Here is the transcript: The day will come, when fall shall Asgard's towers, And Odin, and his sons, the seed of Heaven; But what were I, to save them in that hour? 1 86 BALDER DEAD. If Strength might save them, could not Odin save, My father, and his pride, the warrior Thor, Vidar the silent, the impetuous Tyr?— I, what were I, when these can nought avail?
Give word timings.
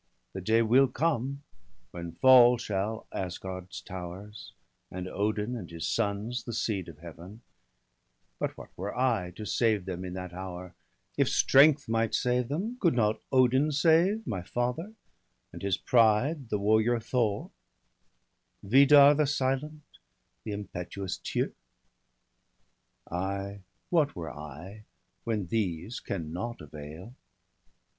The 0.33 0.41
day 0.41 0.63
will 0.63 0.87
come, 0.87 1.43
when 1.91 2.13
fall 2.13 2.57
shall 2.57 3.05
Asgard's 3.13 3.81
towers, 3.81 4.51
And 4.89 5.07
Odin, 5.07 5.55
and 5.55 5.69
his 5.69 5.87
sons, 5.87 6.43
the 6.45 6.53
seed 6.53 6.87
of 6.89 6.97
Heaven; 6.97 7.41
But 8.39 8.57
what 8.57 8.75
were 8.75 8.97
I, 8.97 9.29
to 9.35 9.45
save 9.45 9.85
them 9.85 10.03
in 10.03 10.15
that 10.15 10.33
hour? 10.33 10.73
1 11.17 11.17
86 11.17 11.17
BALDER 11.17 11.17
DEAD. 11.17 11.21
If 11.21 11.29
Strength 11.35 11.89
might 11.89 12.15
save 12.15 12.47
them, 12.47 12.77
could 12.79 12.95
not 12.95 13.21
Odin 13.31 13.71
save, 13.71 14.25
My 14.25 14.41
father, 14.41 14.95
and 15.53 15.61
his 15.61 15.77
pride, 15.77 16.49
the 16.49 16.57
warrior 16.57 16.99
Thor, 16.99 17.51
Vidar 18.63 19.13
the 19.13 19.27
silent, 19.27 19.83
the 20.43 20.51
impetuous 20.51 21.17
Tyr?— 21.19 21.53
I, 23.11 23.59
what 23.91 24.15
were 24.15 24.31
I, 24.33 24.85
when 25.25 25.45
these 25.45 25.99
can 25.99 26.33
nought 26.33 26.59
avail? 26.59 27.13